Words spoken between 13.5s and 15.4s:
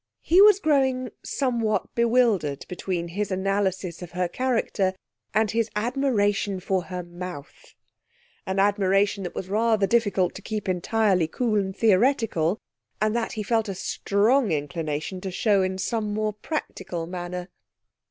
a strong inclination to